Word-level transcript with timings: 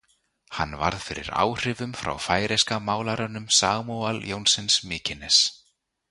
Hann 0.59 0.71
varð 0.83 1.03
fyrir 1.09 1.27
áhrifum 1.41 1.91
frá 1.99 2.15
færeyska 2.27 2.79
málaranum 2.85 3.45
Sámual 3.59 4.23
Joensen- 4.31 4.75
Mikines. 4.93 5.39